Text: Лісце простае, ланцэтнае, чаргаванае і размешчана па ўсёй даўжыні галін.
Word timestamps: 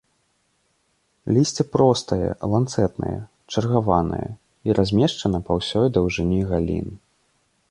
Лісце 1.35 1.63
простае, 1.75 2.29
ланцэтнае, 2.53 3.13
чаргаванае 3.53 4.25
і 4.69 4.77
размешчана 4.79 5.37
па 5.51 5.61
ўсёй 5.61 5.87
даўжыні 6.01 6.41
галін. 6.55 6.87